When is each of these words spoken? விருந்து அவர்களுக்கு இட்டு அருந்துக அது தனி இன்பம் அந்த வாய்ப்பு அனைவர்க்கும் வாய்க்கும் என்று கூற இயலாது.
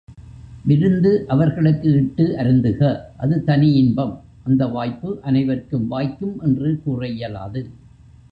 விருந்து 0.65 1.25
அவர்களுக்கு 1.27 1.89
இட்டு 1.91 2.25
அருந்துக 2.37 2.79
அது 3.17 3.43
தனி 3.43 3.69
இன்பம் 3.73 4.13
அந்த 4.43 4.67
வாய்ப்பு 4.67 5.19
அனைவர்க்கும் 5.21 5.87
வாய்க்கும் 5.87 6.35
என்று 6.41 6.81
கூற 6.83 7.07
இயலாது. 7.07 7.61